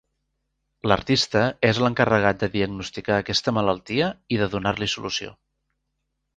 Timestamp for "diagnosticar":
2.57-3.19